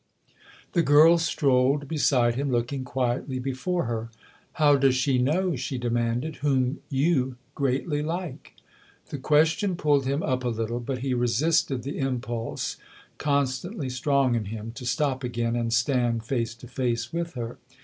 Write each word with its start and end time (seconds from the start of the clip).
The 0.73 0.81
girl 0.81 1.19
strolled 1.19 1.87
beside 1.87 2.33
him, 2.33 2.51
looking 2.51 2.83
quietly 2.83 3.37
before 3.37 3.83
her." 3.83 4.09
How 4.53 4.75
does 4.75 4.95
she 4.95 5.19
know," 5.19 5.55
she 5.55 5.77
demanded," 5.77 6.37
whom 6.37 6.79
you' 6.89 7.35
greatly 7.53 8.01
like 8.01 8.53
'?"The 9.11 9.19
question 9.19 9.75
pulled 9.75 10.07
him 10.07 10.23
up 10.23 10.43
a 10.43 10.47
little, 10.47 10.79
but 10.79 11.03
he 11.05 11.13
resisted 11.13 11.83
the 11.83 11.99
impulse, 11.99 12.77
constantly 13.19 13.89
strong 13.89 14.33
in 14.33 14.45
him, 14.45 14.71
to 14.71 14.87
stop 14.87 15.23
again 15.23 15.55
and 15.55 15.71
stand 15.71 16.23
face 16.25 16.55
to 16.55 16.67
face 16.67 17.13
with 17.13 17.33
her. 17.35 17.59